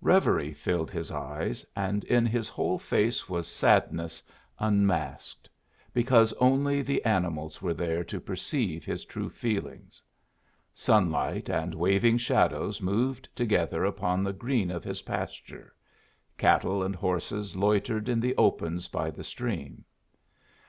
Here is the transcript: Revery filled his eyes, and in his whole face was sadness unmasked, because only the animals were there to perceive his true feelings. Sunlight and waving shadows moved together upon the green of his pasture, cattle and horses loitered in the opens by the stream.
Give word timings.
Revery 0.00 0.52
filled 0.52 0.92
his 0.92 1.10
eyes, 1.10 1.66
and 1.74 2.04
in 2.04 2.24
his 2.24 2.48
whole 2.48 2.78
face 2.78 3.28
was 3.28 3.48
sadness 3.48 4.22
unmasked, 4.60 5.48
because 5.92 6.32
only 6.34 6.82
the 6.82 7.04
animals 7.04 7.60
were 7.60 7.74
there 7.74 8.04
to 8.04 8.20
perceive 8.20 8.84
his 8.84 9.04
true 9.04 9.28
feelings. 9.28 10.00
Sunlight 10.72 11.48
and 11.48 11.74
waving 11.74 12.18
shadows 12.18 12.80
moved 12.80 13.28
together 13.34 13.84
upon 13.84 14.22
the 14.22 14.32
green 14.32 14.70
of 14.70 14.84
his 14.84 15.02
pasture, 15.02 15.74
cattle 16.38 16.84
and 16.84 16.94
horses 16.94 17.56
loitered 17.56 18.08
in 18.08 18.20
the 18.20 18.36
opens 18.36 18.86
by 18.86 19.10
the 19.10 19.24
stream. 19.24 19.84